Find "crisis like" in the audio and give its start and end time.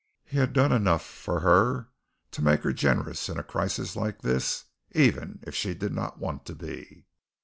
3.43-4.23